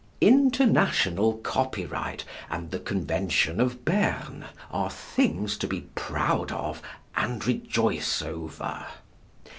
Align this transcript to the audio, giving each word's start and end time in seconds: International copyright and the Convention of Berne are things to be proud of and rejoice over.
International 0.19 1.33
copyright 1.43 2.25
and 2.49 2.71
the 2.71 2.79
Convention 2.79 3.59
of 3.61 3.85
Berne 3.85 4.45
are 4.71 4.89
things 4.89 5.55
to 5.59 5.67
be 5.67 5.81
proud 5.93 6.51
of 6.51 6.81
and 7.15 7.45
rejoice 7.45 8.19
over. 8.23 8.87